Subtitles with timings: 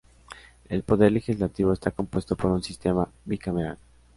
[0.67, 3.77] El poder legislativo está compuesto por un sistema bicameral.